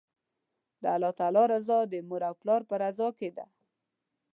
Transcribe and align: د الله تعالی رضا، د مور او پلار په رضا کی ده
د 0.81 0.83
الله 0.95 1.11
تعالی 1.19 1.43
رضا، 1.53 1.79
د 1.87 1.93
مور 2.07 2.21
او 2.29 2.33
پلار 2.41 2.61
په 2.69 2.75
رضا 2.83 3.07
کی 3.19 3.29
ده 3.37 3.45